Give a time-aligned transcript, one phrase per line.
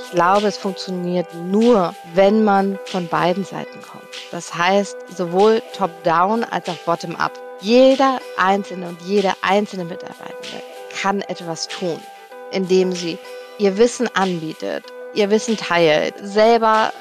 [0.00, 4.04] Ich glaube, es funktioniert nur, wenn man von beiden Seiten kommt.
[4.30, 7.32] Das heißt, sowohl top-down als auch bottom-up.
[7.60, 10.62] Jeder Einzelne und jede einzelne Mitarbeitende
[11.00, 12.00] kann etwas tun,
[12.52, 13.18] indem sie
[13.58, 14.84] ihr Wissen anbietet,
[15.14, 16.92] ihr Wissen teilt, selber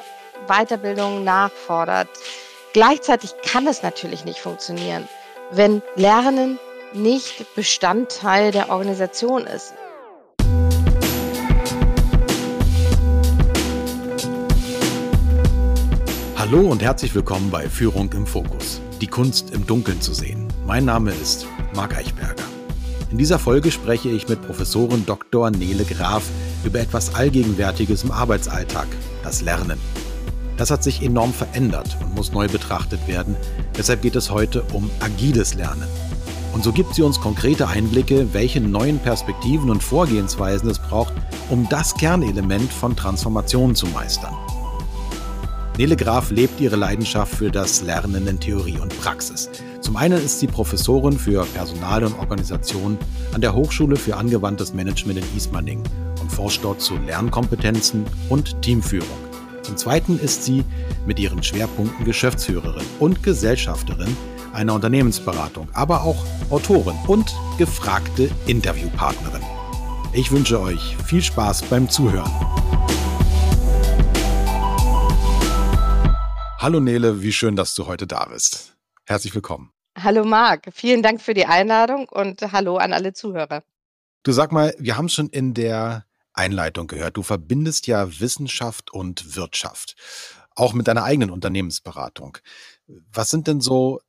[0.47, 2.07] Weiterbildung nachfordert.
[2.73, 5.07] Gleichzeitig kann es natürlich nicht funktionieren,
[5.51, 6.57] wenn Lernen
[6.93, 9.75] nicht Bestandteil der Organisation ist.
[16.49, 18.79] Hallo und herzlich willkommen bei Führung im Fokus.
[19.01, 20.47] Die Kunst im Dunkeln zu sehen.
[20.65, 22.45] Mein Name ist Marc Eichberger.
[23.11, 25.51] In dieser Folge spreche ich mit Professorin Dr.
[25.51, 26.23] Nele Graf
[26.63, 28.87] über etwas Allgegenwärtiges im Arbeitsalltag,
[29.23, 29.77] das Lernen.
[30.55, 33.35] Das hat sich enorm verändert und muss neu betrachtet werden.
[33.77, 35.89] Deshalb geht es heute um agiles Lernen.
[36.53, 41.13] Und so gibt sie uns konkrete Einblicke, welche neuen Perspektiven und Vorgehensweisen es braucht,
[41.49, 44.33] um das Kernelement von Transformation zu meistern.
[45.77, 49.47] Nele Graf lebt ihre Leidenschaft für das Lernen in Theorie und Praxis.
[49.79, 52.97] Zum einen ist sie Professorin für Personal und Organisation
[53.33, 55.83] an der Hochschule für angewandtes Management in Ismaning
[56.19, 59.07] und forscht dort zu Lernkompetenzen und Teamführung.
[59.61, 60.63] Zum zweiten ist sie
[61.05, 64.17] mit ihren Schwerpunkten Geschäftsführerin und Gesellschafterin
[64.53, 69.43] einer Unternehmensberatung, aber auch Autorin und gefragte Interviewpartnerin.
[70.11, 72.31] Ich wünsche euch viel Spaß beim Zuhören.
[76.67, 78.75] Hallo Nele, wie schön, dass du heute da bist.
[79.05, 79.71] Herzlich willkommen.
[79.97, 83.63] Hallo Marc, vielen Dank für die Einladung und hallo an alle Zuhörer.
[84.23, 89.37] Du sag mal, wir haben schon in der Einleitung gehört, du verbindest ja Wissenschaft und
[89.37, 89.95] Wirtschaft,
[90.55, 92.37] auch mit deiner eigenen Unternehmensberatung.
[93.13, 94.01] Was sind denn so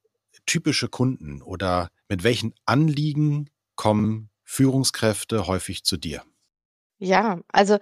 [0.44, 6.24] typische Kunden oder mit welchen Anliegen kommen Führungskräfte häufig zu dir?
[6.98, 7.78] Ja, also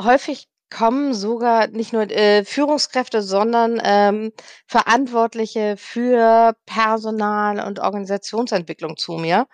[0.00, 4.32] häufig kommen sogar nicht nur, äh, Führungskräfte, sondern, ähm,
[4.66, 9.46] Verantwortliche für Personal und Organisationsentwicklung zu mir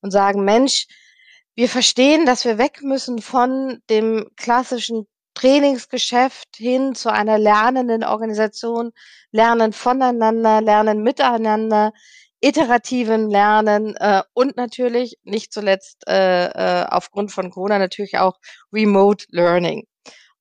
[0.00, 0.86] und sagen: „Mensch,
[1.54, 8.92] wir verstehen, dass wir weg müssen von dem klassischen Trainingsgeschäft hin zu einer lernenden Organisation,
[9.32, 11.92] Lernen voneinander, Lernen miteinander,
[12.40, 16.46] iterativen Lernen, äh, und natürlich nicht zuletzt, äh,
[16.82, 18.38] äh, aufgrund von Corona natürlich auch
[18.72, 19.86] Remote Learning.“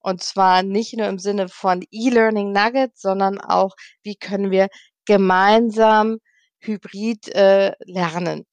[0.02, 4.68] Und zwar nicht nur im Sinne von E-Learning Nuggets, sondern auch, wie können wir
[5.06, 6.18] gemeinsam
[6.60, 8.46] hybrid äh, lernen.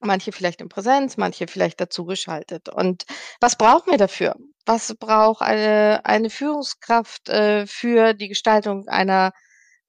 [0.00, 2.68] Manche vielleicht in Präsenz, manche vielleicht dazu geschaltet.
[2.68, 3.04] Und
[3.40, 4.34] was brauchen wir dafür?
[4.66, 9.32] Was braucht eine, eine Führungskraft äh, für die Gestaltung einer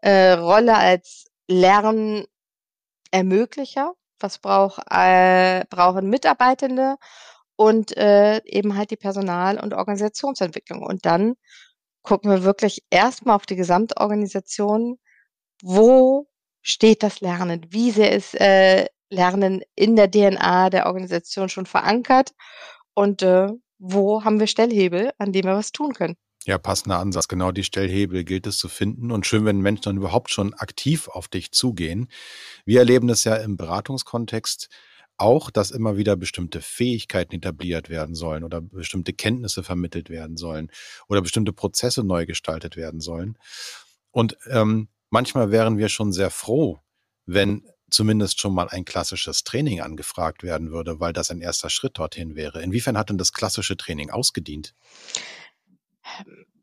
[0.01, 2.27] äh, Rolle als Lernermöglicher?
[4.19, 6.97] Was braucht, äh, brauchen Mitarbeitende?
[7.55, 10.83] Und äh, eben halt die Personal- und Organisationsentwicklung.
[10.83, 11.35] Und dann
[12.01, 14.97] gucken wir wirklich erstmal auf die Gesamtorganisation.
[15.61, 16.27] Wo
[16.61, 17.65] steht das Lernen?
[17.69, 22.31] Wie sehr ist äh, Lernen in der DNA der Organisation schon verankert?
[22.93, 23.47] Und äh,
[23.79, 26.15] wo haben wir Stellhebel, an denen wir was tun können?
[26.45, 27.29] Ja, passender Ansatz.
[27.29, 29.11] Genau die Stellhebel gilt es zu finden.
[29.11, 32.09] Und schön, wenn Menschen dann überhaupt schon aktiv auf dich zugehen.
[32.65, 34.69] Wir erleben das ja im Beratungskontext
[35.17, 40.71] auch, dass immer wieder bestimmte Fähigkeiten etabliert werden sollen oder bestimmte Kenntnisse vermittelt werden sollen
[41.07, 43.37] oder bestimmte Prozesse neu gestaltet werden sollen.
[44.11, 46.79] Und ähm, manchmal wären wir schon sehr froh,
[47.25, 51.97] wenn zumindest schon mal ein klassisches Training angefragt werden würde, weil das ein erster Schritt
[51.97, 52.61] dorthin wäre.
[52.61, 54.73] Inwiefern hat denn das klassische Training ausgedient?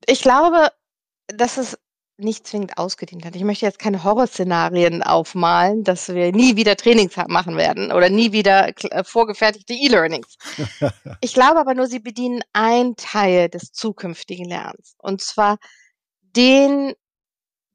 [0.06, 0.70] Ich glaube,
[1.28, 1.78] dass es
[2.20, 3.36] nicht zwingend ausgedient hat.
[3.36, 8.32] Ich möchte jetzt keine Horrorszenarien aufmalen, dass wir nie wieder Trainings machen werden oder nie
[8.32, 10.36] wieder äh, vorgefertigte E-Learnings.
[11.20, 14.94] ich glaube aber nur, sie bedienen einen Teil des zukünftigen Lernens.
[14.98, 15.58] Und zwar
[16.36, 16.94] den,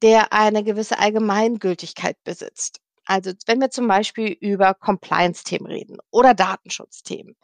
[0.02, 2.80] der eine gewisse Allgemeingültigkeit besitzt.
[3.04, 7.36] Also wenn wir zum Beispiel über Compliance-Themen reden oder Datenschutzthemen,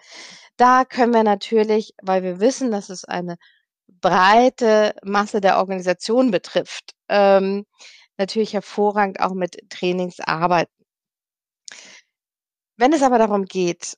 [0.57, 3.37] da können wir natürlich, weil wir wissen, dass es eine
[4.01, 7.67] breite Masse der Organisation betrifft, ähm,
[8.19, 10.73] natürlich hervorragend auch mit Trainings arbeiten.
[12.77, 13.97] Wenn es aber darum geht,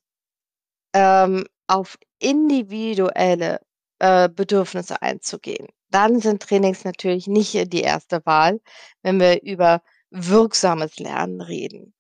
[0.95, 3.61] ähm, auf individuelle
[3.99, 8.61] äh, Bedürfnisse einzugehen, dann sind Trainings natürlich nicht die erste Wahl,
[9.03, 11.95] wenn wir über wirksames Lernen reden.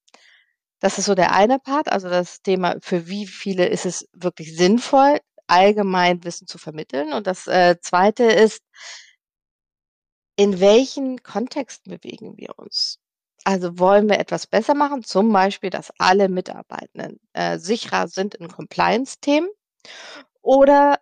[0.81, 4.56] Das ist so der eine Part, also das Thema, für wie viele ist es wirklich
[4.56, 7.12] sinnvoll, allgemein Wissen zu vermitteln.
[7.12, 8.62] Und das äh, Zweite ist,
[10.37, 12.99] in welchen Kontexten bewegen wir uns?
[13.44, 18.49] Also wollen wir etwas besser machen, zum Beispiel, dass alle Mitarbeitenden äh, sicherer sind in
[18.49, 19.49] Compliance-Themen?
[20.43, 20.99] Oder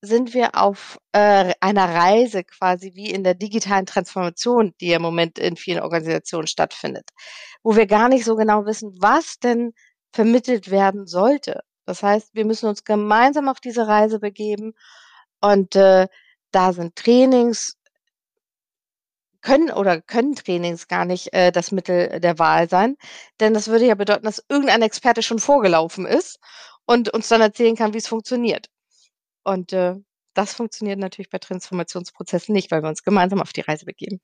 [0.00, 5.38] sind wir auf äh, einer Reise quasi wie in der digitalen Transformation, die im Moment
[5.38, 7.08] in vielen Organisationen stattfindet,
[7.62, 9.72] wo wir gar nicht so genau wissen, was denn
[10.12, 11.62] vermittelt werden sollte.
[11.88, 14.74] Das heißt, wir müssen uns gemeinsam auf diese Reise begeben
[15.40, 16.06] und äh,
[16.50, 17.78] da sind Trainings
[19.40, 22.98] können oder können Trainings gar nicht äh, das Mittel der Wahl sein,
[23.40, 26.38] denn das würde ja bedeuten, dass irgendein Experte schon vorgelaufen ist
[26.84, 28.66] und uns dann erzählen kann, wie es funktioniert.
[29.42, 29.94] Und äh,
[30.34, 34.20] das funktioniert natürlich bei Transformationsprozessen nicht, weil wir uns gemeinsam auf die Reise begeben.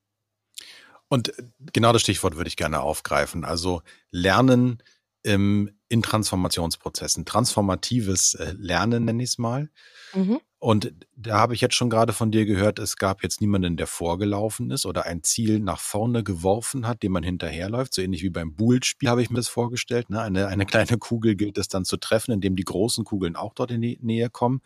[1.09, 3.47] Und äh, genau das Stichwort würde ich gerne aufgreifen.
[3.47, 3.81] Also
[4.11, 4.83] Lernen
[5.25, 7.25] im, in Transformationsprozessen.
[7.25, 9.71] Transformatives äh, Lernen nenne ich es mal.
[10.15, 10.39] Mhm.
[10.59, 13.87] Und da habe ich jetzt schon gerade von dir gehört, es gab jetzt niemanden, der
[13.87, 17.93] vorgelaufen ist oder ein Ziel nach vorne geworfen hat, dem man hinterherläuft.
[17.93, 20.09] So ähnlich wie beim Bullspiel habe ich mir das vorgestellt.
[20.09, 20.21] Ne?
[20.21, 23.73] Eine, eine kleine Kugel gilt es dann zu treffen, indem die großen Kugeln auch dort
[23.73, 24.61] in die Nähe kommen.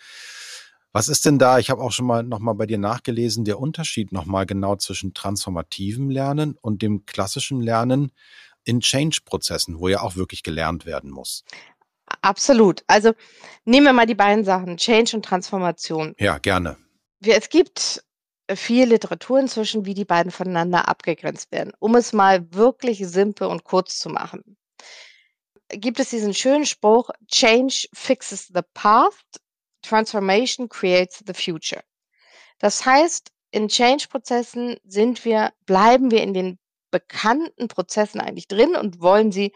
[0.93, 4.11] Was ist denn da, ich habe auch schon mal nochmal bei dir nachgelesen, der Unterschied
[4.11, 8.13] nochmal genau zwischen transformativem Lernen und dem klassischen Lernen
[8.69, 11.43] in Change-Prozessen, wo ja auch wirklich gelernt werden muss?
[12.21, 12.85] Absolut.
[12.87, 13.13] Also
[13.65, 16.15] nehmen wir mal die beiden Sachen, Change und Transformation.
[16.19, 16.77] Ja, gerne.
[17.25, 18.05] Es gibt
[18.55, 21.73] viel Literatur inzwischen, wie die beiden voneinander abgegrenzt werden.
[21.79, 24.57] Um es mal wirklich simpel und kurz zu machen,
[25.69, 29.41] gibt es diesen schönen Spruch, Change fixes the past,
[29.83, 31.83] Transformation creates the future.
[32.59, 36.59] Das heißt, in Change-Prozessen sind wir, bleiben wir in den
[36.91, 39.53] bekannten Prozessen eigentlich drin und wollen sie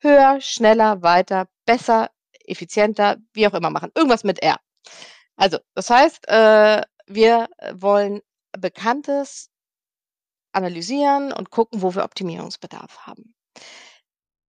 [0.00, 2.10] höher, schneller, weiter, besser,
[2.44, 3.90] effizienter, wie auch immer machen.
[3.94, 4.58] Irgendwas mit R.
[5.36, 8.20] Also, das heißt, äh, wir wollen
[8.52, 9.50] Bekanntes
[10.52, 13.34] analysieren und gucken, wo wir Optimierungsbedarf haben.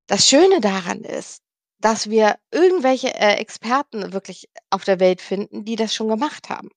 [0.06, 1.42] Das Schöne daran ist,
[1.80, 6.70] dass wir irgendwelche äh, Experten wirklich auf der Welt finden, die das schon gemacht haben.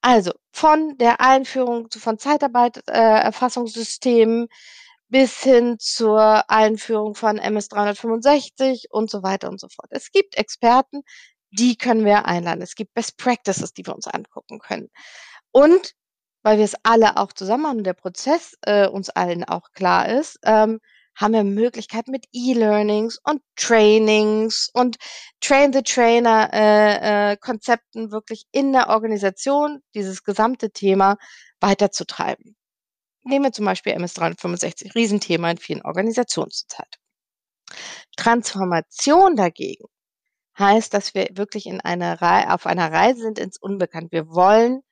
[0.00, 4.48] Also von der Einführung von Zeitarbeiterfassungssystemen äh,
[5.08, 9.88] bis hin zur Einführung von MS 365 und so weiter und so fort.
[9.90, 11.02] Es gibt Experten,
[11.50, 12.62] die können wir einladen.
[12.62, 14.88] Es gibt Best Practices, die wir uns angucken können.
[15.52, 15.92] Und
[16.42, 20.38] weil wir es alle auch zusammen haben, der Prozess äh, uns allen auch klar ist,
[20.44, 20.80] ähm,
[21.16, 24.96] haben wir Möglichkeiten mit E-Learnings und Trainings und
[25.40, 31.16] Train the Trainer äh, äh, Konzepten wirklich in der Organisation dieses gesamte Thema
[31.60, 32.56] weiterzutreiben.
[33.24, 36.98] Nehmen wir zum Beispiel MS365, Riesenthema in vielen Organisationen zurzeit.
[38.16, 39.86] Transformation dagegen
[40.58, 44.12] heißt, dass wir wirklich in einer Re auf einer Reise sind ins Unbekannt.
[44.12, 44.82] Wir wollen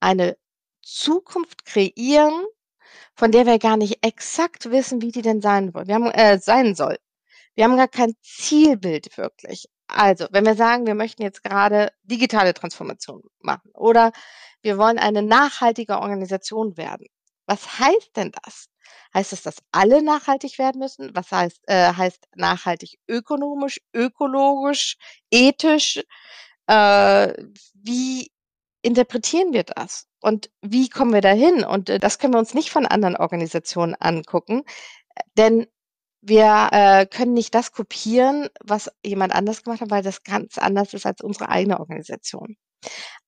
[0.00, 0.36] eine
[0.82, 2.44] Zukunft kreieren,
[3.16, 5.74] von der wir gar nicht exakt wissen, wie die denn sein.
[5.74, 6.98] Wir haben, äh, sein soll.
[7.54, 9.66] Wir haben gar kein Zielbild wirklich.
[9.88, 14.12] Also, wenn wir sagen, wir möchten jetzt gerade digitale Transformation machen oder
[14.62, 17.06] wir wollen eine nachhaltige Organisation werden,
[17.46, 18.66] was heißt denn das?
[19.14, 21.14] Heißt es, dass alle nachhaltig werden müssen?
[21.14, 24.96] Was heißt, äh, heißt nachhaltig ökonomisch, ökologisch,
[25.30, 26.02] ethisch?
[26.66, 27.32] Äh,
[27.74, 28.30] wie
[28.82, 30.05] interpretieren wir das?
[30.26, 31.62] Und wie kommen wir dahin?
[31.62, 34.64] Und äh, das können wir uns nicht von anderen Organisationen angucken,
[35.38, 35.68] denn
[36.20, 40.94] wir äh, können nicht das kopieren, was jemand anders gemacht hat, weil das ganz anders
[40.94, 42.56] ist als unsere eigene Organisation.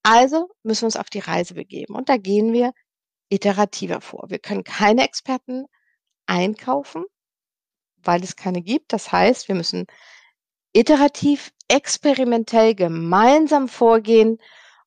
[0.03, 1.95] Also müssen wir uns auf die Reise begeben.
[1.95, 2.73] Und da gehen wir
[3.29, 4.25] iterativer vor.
[4.29, 5.67] Wir können keine Experten
[6.27, 7.05] einkaufen,
[7.99, 8.93] weil es keine gibt.
[8.93, 9.87] Das heißt, wir müssen
[10.73, 14.39] iterativ, experimentell gemeinsam vorgehen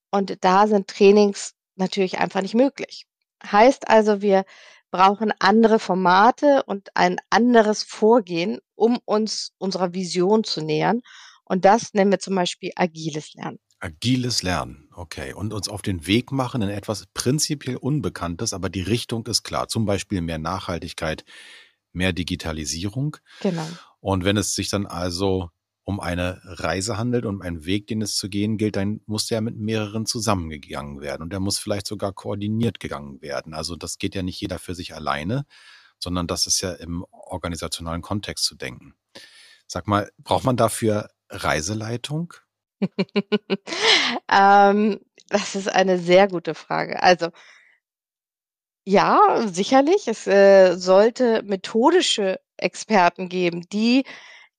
[0.10, 3.06] und da sind Trainings natürlich einfach nicht möglich.
[3.44, 4.46] Heißt also, wir
[4.92, 11.02] brauchen andere Formate und ein anderes Vorgehen, um uns unserer Vision zu nähern.
[11.46, 13.60] Und das nennen wir zum Beispiel agiles Lernen.
[13.80, 15.34] Agiles Lernen, okay.
[15.34, 19.68] Und uns auf den Weg machen in etwas prinzipiell Unbekanntes, aber die Richtung ist klar.
[19.68, 21.26] Zum Beispiel mehr Nachhaltigkeit,
[21.92, 23.18] mehr Digitalisierung.
[23.42, 23.68] Genau.
[24.00, 25.50] Und wenn es sich dann also
[25.84, 29.42] um eine Reise handelt, um einen Weg, den es zu gehen gilt, dann muss der
[29.42, 31.24] mit mehreren zusammengegangen werden.
[31.24, 33.54] Und der muss vielleicht sogar koordiniert gegangen werden.
[33.54, 35.46] Also das geht ja nicht jeder für sich alleine,
[36.00, 38.94] sondern das ist ja im organisationalen Kontext zu denken.
[39.68, 42.34] Sag mal, braucht man dafür Reiseleitung?
[44.32, 47.02] ähm, das ist eine sehr gute Frage.
[47.02, 47.30] Also
[48.86, 50.08] ja, sicherlich.
[50.08, 54.04] Es äh, sollte methodische Experten geben, die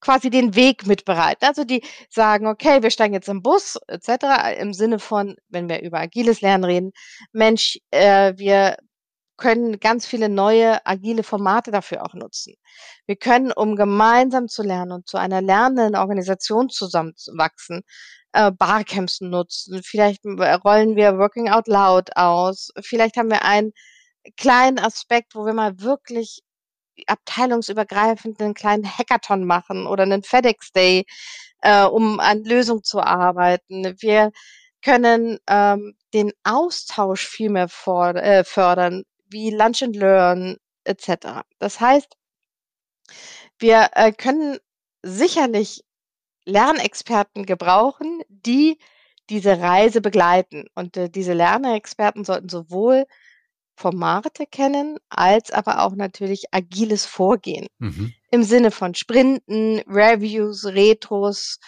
[0.03, 1.47] quasi den Weg mitbereiten.
[1.47, 4.59] Also die sagen, okay, wir steigen jetzt im Bus etc.
[4.59, 6.93] Im Sinne von, wenn wir über agiles Lernen reden,
[7.33, 8.77] Mensch, äh, wir
[9.39, 12.55] können ganz viele neue agile Formate dafür auch nutzen.
[13.07, 17.83] Wir können, um gemeinsam zu lernen und zu einer lernenden Organisation zusammenzuwachsen,
[18.33, 19.83] äh, Barcamps nutzen.
[19.85, 22.71] Vielleicht rollen wir Working Out Loud aus.
[22.83, 23.73] Vielleicht haben wir einen
[24.37, 26.43] kleinen Aspekt, wo wir mal wirklich
[27.09, 31.07] abteilungsübergreifend einen kleinen Hackathon machen oder einen FedEx Day,
[31.63, 33.95] äh, um an Lösungen zu arbeiten.
[34.01, 34.33] Wir
[34.83, 41.43] können ähm, den Austausch viel mehr for äh, fördern, wie Lunch and Learn etc.
[41.59, 42.17] Das heißt,
[43.59, 44.59] wir äh, können
[45.03, 45.85] sicherlich
[46.45, 48.79] Lernexperten gebrauchen, die
[49.31, 50.67] diese Reise begleiten.
[50.75, 53.07] Und äh, diese Lernexperten sollten sowohl
[53.77, 58.13] Formate kennen, als aber auch natürlich agiles Vorgehen Mhm.
[58.31, 61.59] im Sinne von Sprinten, Reviews, Retros.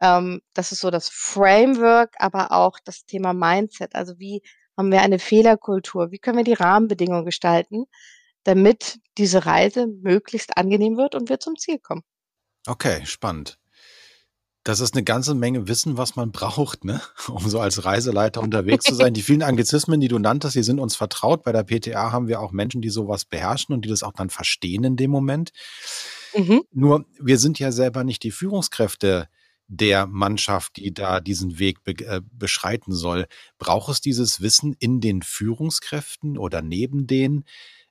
[0.00, 3.94] Ähm, das ist so das Framework, aber auch das Thema Mindset.
[3.94, 4.42] Also wie
[4.76, 6.10] haben wir eine Fehlerkultur?
[6.10, 7.84] Wie können wir die Rahmenbedingungen gestalten,
[8.42, 12.02] damit diese Reise möglichst angenehm wird und wir zum Ziel kommen?
[12.66, 13.58] Okay, spannend.
[14.64, 17.00] Das ist eine ganze Menge Wissen, was man braucht, ne?
[17.28, 19.12] um so als Reiseleiter unterwegs zu sein.
[19.12, 21.44] Die vielen Anglizismen, die du nanntest, die sind uns vertraut.
[21.44, 24.30] Bei der PTA haben wir auch Menschen, die sowas beherrschen und die das auch dann
[24.30, 25.52] verstehen in dem Moment.
[26.34, 26.62] Mhm.
[26.72, 29.28] Nur, wir sind ja selber nicht die Führungskräfte
[29.68, 33.26] der Mannschaft, die da diesen Weg be äh, beschreiten soll.
[33.58, 37.44] Braucht es dieses Wissen in den Führungskräften oder neben denen?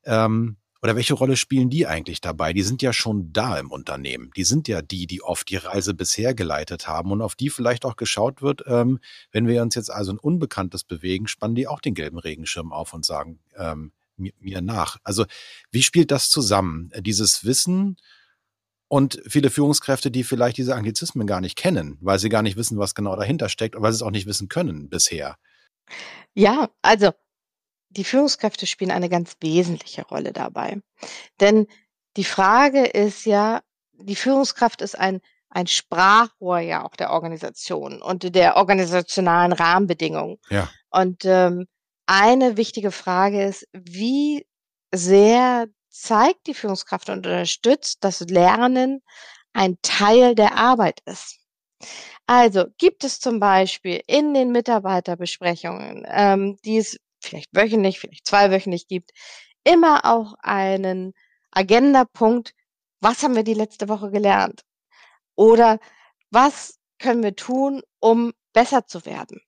[0.06, 2.52] Ähm, oder welche Rolle spielen die eigentlich dabei?
[2.52, 4.32] Die sind ja schon da im Unternehmen.
[4.36, 7.86] Die sind ja die, die oft die Reise bisher geleitet haben und auf die vielleicht
[7.86, 9.00] auch geschaut wird, ähm,
[9.32, 12.94] wenn wir uns jetzt also ein Unbekanntes bewegen, spannen die auch den gelben Regenschirm auf
[12.94, 14.98] und sagen ähm, mir, mir nach.
[15.06, 15.26] Also
[15.72, 16.92] wie spielt das zusammen?
[17.00, 17.96] Dieses Wissen
[18.90, 22.78] und viele Führungskräfte, die vielleicht diese Anglizismen gar nicht kennen, weil sie gar nicht wissen,
[22.78, 25.38] was genau dahinter steckt und weil sie es auch nicht wissen können bisher.
[26.34, 27.12] Ja, also
[27.96, 30.82] die Führungskräfte spielen eine ganz wesentliche Rolle dabei.
[31.40, 31.68] Denn
[32.18, 33.62] die Frage ist ja,
[33.94, 40.38] die Führungskraft ist ein, ein Sprachrohr ja auch der Organisation und der organisationalen Rahmenbedingungen.
[40.50, 40.70] Ja.
[40.90, 41.68] Und ähm,
[42.06, 44.46] eine wichtige Frage ist, wie
[44.94, 49.02] sehr zeigt die Führungskraft und unterstützt, dass Lernen
[49.54, 51.38] ein Teil der Arbeit ist.
[52.26, 58.88] Also gibt es zum Beispiel in den Mitarbeiterbesprechungen, ähm, die es vielleicht wöchentlich, vielleicht zweiwöchentlich
[58.88, 59.12] gibt,
[59.64, 61.14] immer auch einen
[61.52, 62.54] Agendapunkt,
[63.00, 64.64] was haben wir die letzte Woche gelernt?
[65.36, 65.80] Oder
[66.32, 69.42] was können wir tun, um besser zu werden?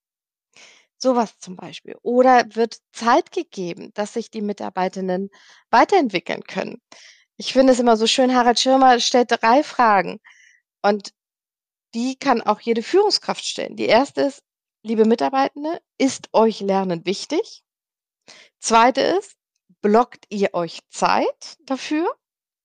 [0.97, 1.95] Sowas zum Beispiel.
[2.01, 5.29] Oder wird Zeit gegeben, dass sich die Mitarbeitenden
[5.69, 6.81] weiterentwickeln können?
[7.37, 10.19] Ich finde es immer so schön, Harald Schirmer stellt drei Fragen
[10.81, 11.13] und
[11.93, 13.75] die kann auch jede Führungskraft stellen.
[13.75, 14.43] Die erste ist,
[14.83, 17.64] liebe Mitarbeitende, ist euch Lernen wichtig?
[18.59, 19.35] Zweite ist,
[19.81, 22.09] blockt ihr euch Zeit dafür?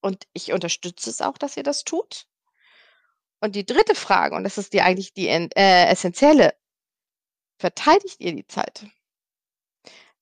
[0.01, 2.25] Und ich unterstütze es auch, dass ihr das tut.
[3.39, 6.55] Und die dritte Frage, und das ist die eigentlich die äh, essentielle,
[7.57, 8.85] verteidigt ihr die Zeit?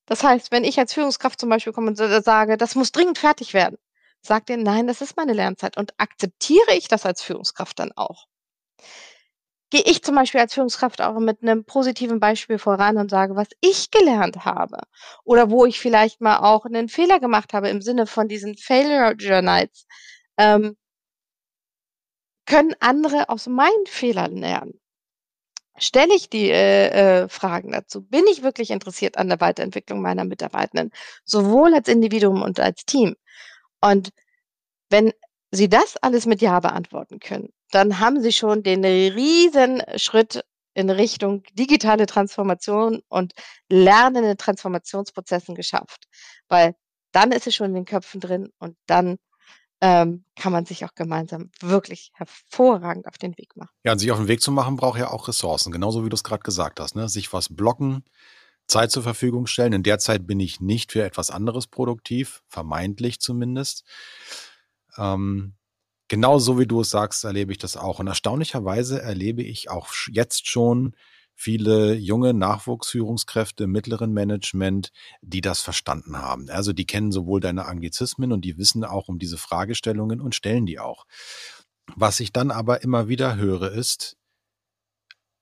[0.06, 3.54] Das heißt, wenn ich als Führungskraft zum Beispiel komme und sage, das muss dringend fertig
[3.54, 3.78] werden,
[4.22, 5.76] sagt ihr, nein, das ist meine Lernzeit.
[5.76, 8.26] Und akzeptiere ich das als Führungskraft dann auch?
[9.70, 13.48] Gehe ich zum Beispiel als Führungskraft auch mit einem positiven Beispiel voran und sage, was
[13.60, 14.78] ich gelernt habe
[15.24, 19.14] oder wo ich vielleicht mal auch einen Fehler gemacht habe im Sinne von diesen Failure
[19.16, 19.86] Journals,
[20.36, 20.76] ähm,
[22.46, 24.80] können andere aus meinen Fehlern lernen.
[25.78, 28.02] Stelle ich die äh, äh, Fragen dazu?
[28.02, 30.92] Bin ich wirklich interessiert an der Weiterentwicklung meiner Mitarbeitenden,
[31.24, 33.16] sowohl als Individuum und als Team?
[33.80, 34.10] Und
[34.90, 35.12] wenn
[35.50, 40.90] Sie das alles mit Ja beantworten können, dann haben Sie schon den riesen Schritt in
[40.90, 43.32] Richtung digitale Transformation und
[43.68, 46.04] lernende Transformationsprozessen geschafft.
[46.48, 46.74] Weil
[47.12, 49.18] dann ist es schon in den Köpfen drin und dann
[49.80, 53.70] ähm, kann man sich auch gemeinsam wirklich hervorragend auf den Weg machen.
[53.84, 56.14] Ja, und sich auf den Weg zu machen, braucht ja auch Ressourcen, genauso wie du
[56.14, 56.94] es gerade gesagt hast.
[56.94, 57.08] Ne?
[57.08, 58.04] Sich was blocken,
[58.66, 59.72] Zeit zur Verfügung stellen.
[59.72, 63.84] In der Zeit bin ich nicht für etwas anderes produktiv, vermeintlich zumindest.
[64.96, 65.54] Ähm,
[66.08, 67.98] genau so wie du es sagst, erlebe ich das auch.
[67.98, 70.94] Und erstaunlicherweise erlebe ich auch jetzt schon
[71.34, 74.92] viele junge Nachwuchsführungskräfte im mittleren Management,
[75.22, 76.50] die das verstanden haben.
[76.50, 80.66] Also die kennen sowohl deine Anglizismen und die wissen auch um diese Fragestellungen und stellen
[80.66, 81.06] die auch.
[81.96, 84.18] Was ich dann aber immer wieder höre, ist,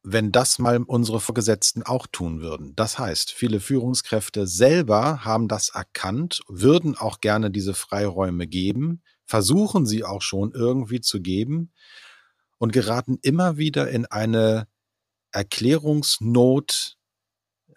[0.05, 2.75] wenn das mal unsere Vorgesetzten auch tun würden.
[2.77, 9.85] Das heißt, viele Führungskräfte selber haben das erkannt, würden auch gerne diese Freiräume geben, versuchen
[9.85, 11.71] sie auch schon irgendwie zu geben
[12.57, 14.67] und geraten immer wieder in eine
[15.33, 16.97] Erklärungsnot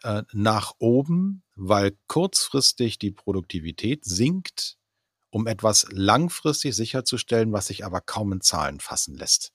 [0.02, 4.78] äh, nach oben, weil kurzfristig die Produktivität sinkt,
[5.30, 9.52] um etwas langfristig sicherzustellen, was sich aber kaum in Zahlen fassen lässt.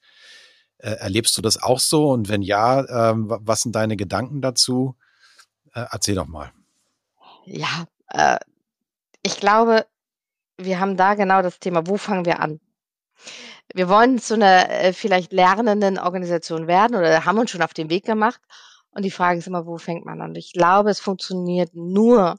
[0.77, 2.11] Äh, erlebst du das auch so?
[2.11, 4.97] Und wenn ja, ähm, was sind deine Gedanken dazu?
[5.73, 6.53] Äh, erzähl doch mal.
[7.47, 8.39] Ja, äh,
[9.23, 9.87] ich glaube,
[10.59, 12.61] wir haben da genau das Thema, wo fangen wir an?
[13.75, 17.91] Wir wollen zu einer äh, vielleicht lernenden Organisation werden oder haben uns schon auf den
[17.91, 18.41] Weg gemacht.
[18.91, 20.35] Und die Frage ist immer, wo fängt man an?
[20.35, 22.39] Ich glaube, es funktioniert nur,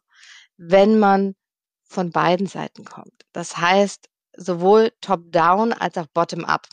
[0.57, 1.35] wenn man
[1.83, 3.25] von beiden Seiten kommt.
[3.33, 6.67] Das heißt, sowohl top-down als auch bottom-up.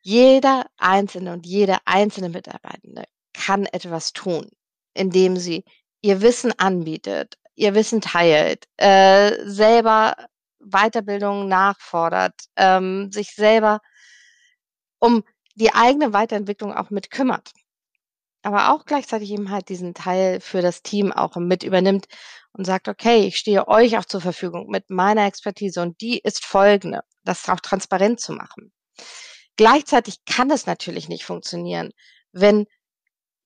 [0.00, 4.48] Jeder Einzelne und jede einzelne Mitarbeitende kann etwas tun,
[4.94, 5.64] indem sie
[6.00, 10.14] ihr Wissen anbietet, ihr Wissen teilt, äh, selber
[10.60, 13.80] Weiterbildung nachfordert, ähm, sich selber
[14.98, 17.52] um die eigene Weiterentwicklung auch mit kümmert.
[18.42, 22.06] Aber auch gleichzeitig eben halt diesen Teil für das Team auch mit übernimmt
[22.52, 26.44] und sagt, okay, ich stehe euch auch zur Verfügung mit meiner Expertise und die ist
[26.44, 28.72] folgende, das auch transparent zu machen.
[29.56, 31.90] Gleichzeitig kann es natürlich nicht funktionieren,
[32.32, 32.66] wenn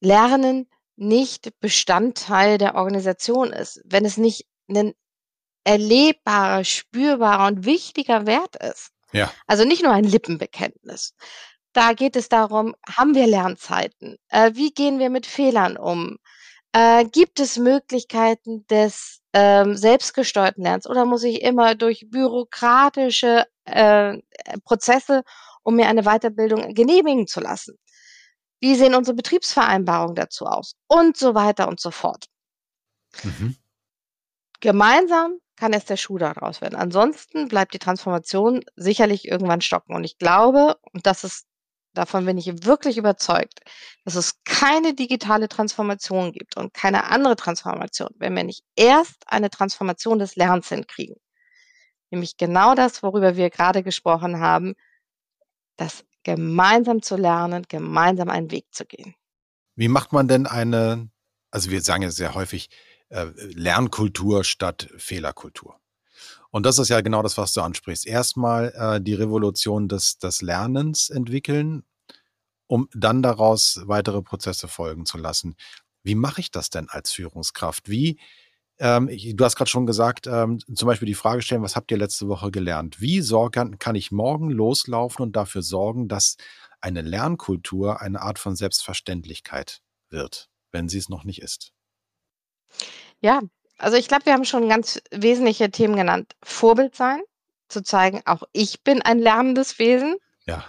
[0.00, 0.68] Lernen
[1.00, 4.92] nicht Bestandteil der Organisation ist, wenn es nicht ein
[5.64, 8.90] erlebbarer, spürbarer und wichtiger Wert ist.
[9.12, 9.32] Ja.
[9.46, 11.14] Also nicht nur ein Lippenbekenntnis.
[11.72, 14.16] Da geht es darum, haben wir Lernzeiten?
[14.28, 16.18] Äh, wie gehen wir mit Fehlern um?
[16.72, 24.18] Äh, gibt es Möglichkeiten des ähm, selbstgesteuerten Lernens oder muss ich immer durch bürokratische äh,
[24.64, 25.22] Prozesse,
[25.62, 27.78] um mir eine Weiterbildung genehmigen zu lassen?
[28.60, 30.76] Wie sehen unsere Betriebsvereinbarungen dazu aus?
[30.86, 32.26] Und so weiter und so fort.
[33.22, 33.56] Mhm.
[34.60, 36.74] Gemeinsam kann erst der Schuh daraus werden.
[36.76, 39.94] Ansonsten bleibt die Transformation sicherlich irgendwann stocken.
[39.94, 41.46] Und ich glaube, und das ist,
[41.94, 43.60] davon bin ich wirklich überzeugt,
[44.04, 49.50] dass es keine digitale Transformation gibt und keine andere Transformation, wenn wir nicht erst eine
[49.50, 51.16] Transformation des Lernens hinkriegen.
[52.10, 54.74] Nämlich genau das, worüber wir gerade gesprochen haben,
[55.76, 59.14] das gemeinsam zu lernen, gemeinsam einen Weg zu gehen.
[59.76, 61.10] Wie macht man denn eine,
[61.50, 62.68] also wir sagen ja sehr häufig,
[63.10, 65.80] äh, Lernkultur statt Fehlerkultur.
[66.50, 68.06] Und das ist ja genau das, was du ansprichst.
[68.06, 71.84] Erstmal äh, die Revolution des, des Lernens entwickeln,
[72.66, 75.56] um dann daraus weitere Prozesse folgen zu lassen.
[76.02, 77.88] Wie mache ich das denn als Führungskraft?
[77.88, 78.18] Wie,
[78.80, 81.98] ähm, du hast gerade schon gesagt, ähm, zum Beispiel die Frage stellen, was habt ihr
[81.98, 83.00] letzte Woche gelernt?
[83.00, 86.36] Wie sorgen, kann ich morgen loslaufen und dafür sorgen, dass
[86.80, 91.72] eine Lernkultur eine Art von Selbstverständlichkeit wird, wenn sie es noch nicht ist?
[93.20, 93.40] Ja,
[93.76, 96.34] also ich glaube, wir haben schon ganz wesentliche Themen genannt.
[96.42, 97.20] Vorbild sein,
[97.68, 100.16] zu zeigen, auch ich bin ein lernendes Wesen.
[100.46, 100.64] Ja.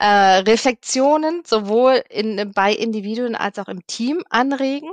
[0.00, 4.90] äh, Reflexionen sowohl in, bei Individuen als auch im Team anregen.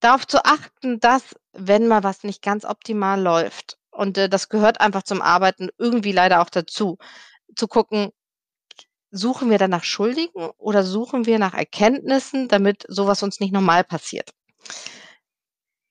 [0.00, 4.80] Darauf zu achten, dass, wenn mal was nicht ganz optimal läuft, und äh, das gehört
[4.80, 6.98] einfach zum Arbeiten irgendwie leider auch dazu,
[7.56, 8.12] zu gucken,
[9.10, 14.30] suchen wir danach Schuldigen oder suchen wir nach Erkenntnissen, damit sowas uns nicht normal passiert?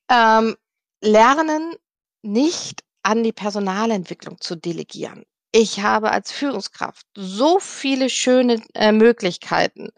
[0.09, 0.55] Ähm,
[1.01, 1.75] lernen
[2.21, 5.25] nicht an die Personalentwicklung zu delegieren.
[5.51, 9.89] Ich habe als Führungskraft so viele schöne äh, Möglichkeiten,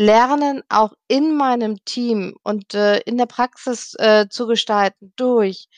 [0.00, 5.68] Lernen auch in meinem Team und äh, in der Praxis äh, zu gestalten durch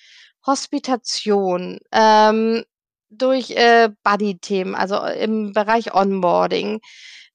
[0.46, 2.64] Hospitation, ähm,
[3.10, 6.80] durch äh, Buddy-Themen, also äh, im Bereich Onboarding,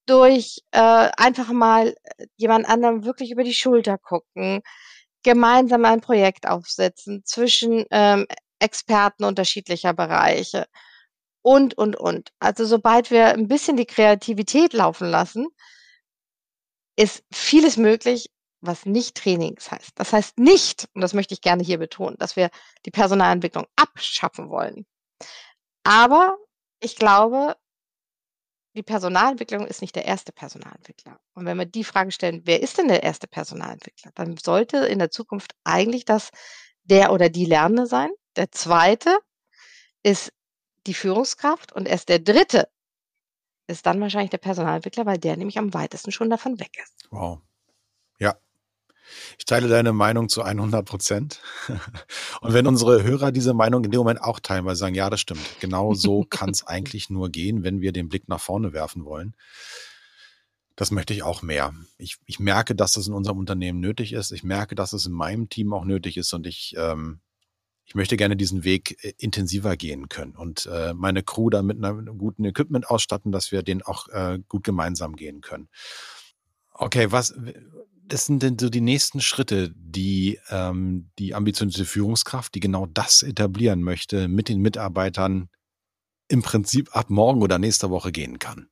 [0.06, 4.62] durch äh, einfach mal äh, jemand anderem wirklich über die Schulter gucken,
[5.24, 8.28] gemeinsam ein Projekt aufsetzen zwischen ähm,
[8.60, 10.68] Experten unterschiedlicher Bereiche
[11.42, 12.30] und, und, und.
[12.40, 15.48] Also sobald wir ein bisschen die Kreativität laufen lassen,
[16.98, 18.30] ist vieles möglich,
[18.60, 19.92] was nicht Trainings heißt.
[19.96, 22.50] Das heißt nicht, und das möchte ich gerne hier betonen, dass wir
[22.86, 24.86] die Personalentwicklung abschaffen wollen.
[25.84, 26.38] Aber
[26.82, 27.56] ich glaube,
[28.76, 31.20] die Personalentwicklung ist nicht der erste Personalentwickler.
[31.34, 35.00] Und wenn wir die Frage stellen, wer ist denn der erste Personalentwickler, dann sollte in
[35.00, 36.30] der Zukunft eigentlich das
[36.84, 38.10] der oder die Lernende sein.
[38.36, 39.18] Der zweite
[40.04, 40.32] ist
[40.86, 42.70] die Führungskraft und erst der dritte
[43.68, 47.08] ist dann wahrscheinlich der Personalentwickler, weil der nämlich am weitesten schon davon weg ist.
[47.12, 47.42] Wow.
[48.20, 48.36] Ja,
[49.38, 51.42] ich teile deine Meinung zu 100 Prozent.
[52.42, 55.10] Und wenn unsere Hörer diese Meinung in dem Moment auch teilen, weil sie sagen, ja,
[55.10, 58.74] das stimmt, genau so kann es eigentlich nur gehen, wenn wir den Blick nach vorne
[58.74, 59.36] werfen wollen.
[60.76, 61.74] Das möchte ich auch mehr.
[61.98, 64.32] Ich, ich merke, dass das in unserem Unternehmen nötig ist.
[64.32, 67.20] Ich merke, dass es in meinem Team auch nötig ist und ich, ähm,
[67.88, 71.84] ich möchte gerne diesen Weg äh, intensiver gehen können und äh, meine Crew da mit
[71.84, 75.70] einem guten Equipment ausstatten, dass wir den auch äh, gut gemeinsam gehen können.
[76.74, 77.34] Okay, was,
[78.04, 83.24] das sind denn so die nächsten Schritte, die ähm, die ambitionierte Führungskraft, die genau das
[83.24, 85.50] etablieren möchte, mit den Mitarbeitern
[86.28, 88.68] im Prinzip ab morgen oder nächster Woche gehen kann?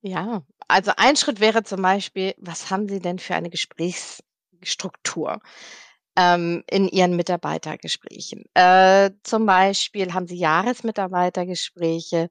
[0.00, 5.40] Ja, also ein Schritt wäre zum Beispiel, was haben Sie denn für eine Gesprächsstruktur
[6.16, 8.44] ähm, in Ihren Mitarbeitergesprächen?
[8.54, 12.30] Äh, zum Beispiel haben Sie Jahresmitarbeitergespräche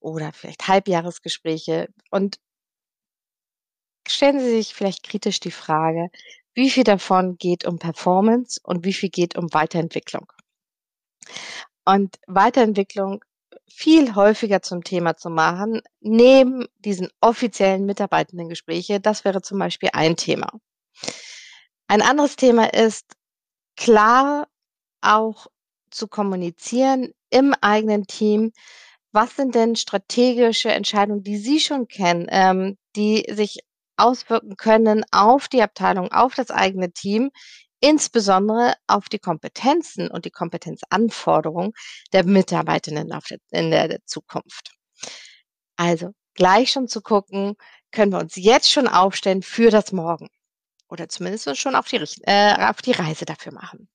[0.00, 2.38] oder vielleicht Halbjahresgespräche und
[4.08, 6.08] stellen Sie sich vielleicht kritisch die Frage,
[6.54, 10.32] wie viel davon geht um Performance und wie viel geht um Weiterentwicklung?
[11.84, 13.22] Und Weiterentwicklung
[13.68, 20.16] viel häufiger zum Thema zu machen, neben diesen offiziellen Mitarbeitendengespräche, das wäre zum Beispiel ein
[20.16, 20.50] Thema.
[21.88, 23.15] Ein anderes Thema ist,
[23.76, 24.48] klar
[25.00, 25.46] auch
[25.90, 28.52] zu kommunizieren im eigenen Team,
[29.12, 33.60] was sind denn strategische Entscheidungen, die Sie schon kennen, ähm, die sich
[33.96, 37.30] auswirken können auf die Abteilung, auf das eigene Team,
[37.80, 41.72] insbesondere auf die Kompetenzen und die Kompetenzanforderungen
[42.12, 43.10] der Mitarbeitenden
[43.50, 44.74] in der Zukunft.
[45.76, 47.54] Also gleich schon zu gucken,
[47.92, 50.28] können wir uns jetzt schon aufstellen für das Morgen
[50.88, 53.88] oder zumindest schon auf die, äh, auf die Reise dafür machen.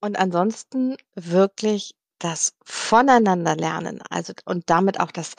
[0.00, 5.34] Und ansonsten wirklich das Voneinander lernen, also und damit auch das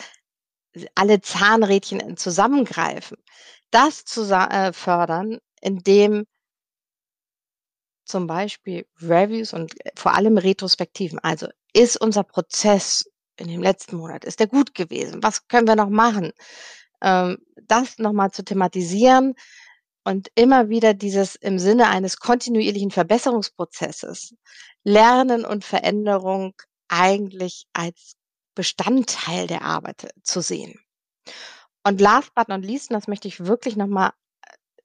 [0.95, 3.17] alle Zahnrädchen zusammengreifen,
[3.71, 6.25] das zu äh, fördern, indem
[8.05, 13.05] zum Beispiel Reviews und äh, vor allem Retrospektiven, also ist unser Prozess
[13.37, 15.23] in dem letzten Monat, ist der gut gewesen?
[15.23, 16.31] Was können wir noch machen?
[17.01, 19.35] Ähm, das nochmal zu thematisieren
[20.03, 24.35] und immer wieder dieses im Sinne eines kontinuierlichen Verbesserungsprozesses
[24.83, 26.53] Lernen und Veränderung
[26.87, 28.13] eigentlich als
[28.55, 30.79] Bestandteil der Arbeit zu sehen.
[31.83, 34.11] Und last but not least, und das möchte ich wirklich nochmal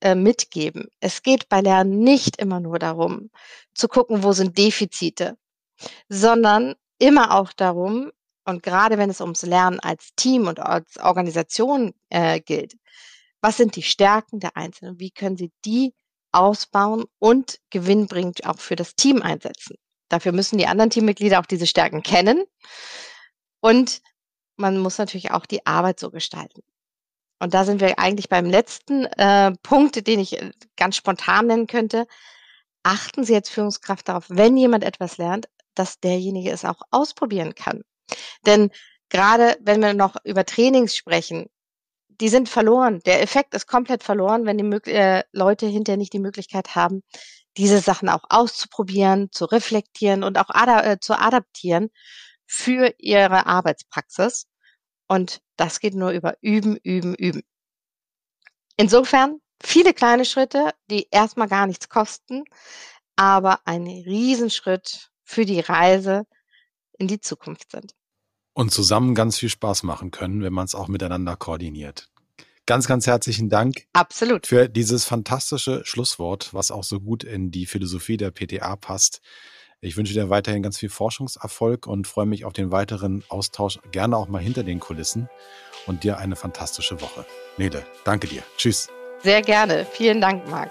[0.01, 3.31] äh, mitgeben, es geht bei Lernen nicht immer nur darum,
[3.75, 5.37] zu gucken, wo sind Defizite,
[6.09, 8.13] sondern immer auch darum,
[8.45, 12.77] und gerade wenn es ums Lernen als Team und als Organisation äh, gilt,
[13.41, 14.99] was sind die Stärken der Einzelnen?
[14.99, 15.95] Wie können sie die
[16.33, 19.77] ausbauen und gewinnbringend auch für das Team einsetzen?
[20.09, 22.45] Dafür müssen die anderen Teammitglieder auch diese Stärken kennen.
[23.61, 24.03] Und
[24.57, 26.63] man muss natürlich auch die Arbeit so gestalten.
[27.41, 31.67] Und da sind wir eigentlich beim letzten äh, Punkt, den ich äh, ganz spontan nennen
[31.67, 32.07] könnte.
[32.83, 37.83] Achten Sie als Führungskraft darauf, wenn jemand etwas lernt, dass derjenige es auch ausprobieren kann.
[38.47, 38.71] Denn
[39.09, 41.47] gerade wenn wir noch über Trainings sprechen,
[42.21, 43.01] die sind verloren.
[43.07, 47.03] Der Effekt ist komplett verloren, wenn die äh, Leute hinterher nicht die Möglichkeit haben,
[47.57, 51.91] diese Sachen auch auszuprobieren, zu reflektieren und auch ada äh, zu adaptieren
[52.47, 54.47] für ihre Arbeitspraxis.
[55.09, 57.43] Und das geht nur über Üben, Üben, Üben.
[58.77, 62.45] Insofern viele kleine Schritte, die erstmal gar nichts kosten,
[63.17, 66.27] aber ein Riesenschritt für die Reise
[66.99, 67.95] in die Zukunft sind.
[68.55, 72.09] Und zusammen ganz viel Spaß machen können, wenn man es auch miteinander koordiniert.
[72.67, 73.87] Ganz, ganz herzlichen Dank.
[73.93, 74.47] Absolut.
[74.47, 79.21] Für dieses fantastische Schlusswort, was auch so gut in die Philosophie der PTA passt.
[79.81, 84.17] Ich wünsche dir weiterhin ganz viel Forschungserfolg und freue mich auf den weiteren Austausch, gerne
[84.17, 85.29] auch mal hinter den Kulissen
[85.87, 87.27] und dir eine fantastische Woche.
[87.59, 88.43] Nele, danke dir.
[88.57, 88.89] Tschüss.
[89.23, 89.85] Sehr gerne.
[89.93, 90.71] Vielen Dank, Marc.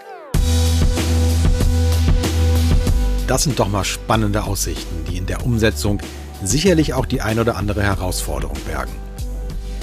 [3.28, 6.00] Das sind doch mal spannende Aussichten, die in der Umsetzung
[6.48, 8.94] sicherlich auch die ein oder andere Herausforderung bergen.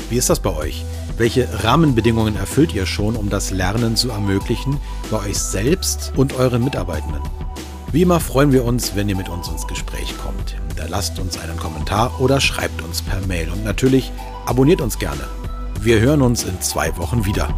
[0.09, 0.85] Wie ist das bei euch?
[1.17, 6.65] Welche Rahmenbedingungen erfüllt ihr schon, um das Lernen zu ermöglichen bei euch selbst und euren
[6.65, 7.23] Mitarbeitenden?
[7.93, 10.57] Wie immer freuen wir uns, wenn ihr mit uns ins Gespräch kommt.
[10.69, 14.13] Hinterlasst uns einen Kommentar oder schreibt uns per Mail und natürlich
[14.47, 15.23] abonniert uns gerne.
[15.81, 17.49] Wir hören uns in zwei Wochen wieder.